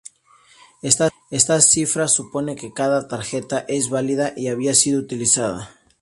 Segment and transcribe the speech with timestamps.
[1.29, 5.75] Esta cifra supone que cada tarjeta es válida y había sido utilizada.